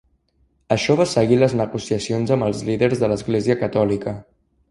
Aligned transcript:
Això 0.75 0.95
va 1.01 1.05
seguir 1.11 1.37
les 1.41 1.53
negociacions 1.59 2.33
amb 2.37 2.47
els 2.47 2.65
líders 2.71 3.05
de 3.05 3.13
l'església 3.13 3.59
catòlica. 3.63 4.17